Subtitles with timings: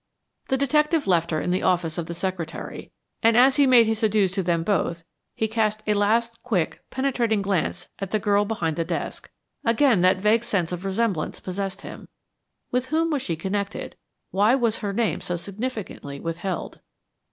[0.47, 4.01] The detective left her in the office of the secretary, and as he made his
[4.01, 8.77] adieus to them both he cast a last quick, penetrating glance at the girl behind
[8.77, 9.29] the desk.
[9.63, 12.07] Again that vague sense of resemblance possessed him.
[12.71, 13.95] With whom was she connected?
[14.31, 16.79] Why was her name so significantly withheld?